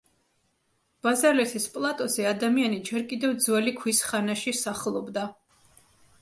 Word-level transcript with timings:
ბაზალეთის 1.07 1.67
პლატოზე 1.75 2.25
ადამიანი 2.29 2.79
ჯერ 2.89 3.05
კიდევ 3.13 3.37
ძველი 3.45 3.75
ქვის 3.83 4.01
ხანაში 4.07 4.55
სახლობდა. 4.63 5.29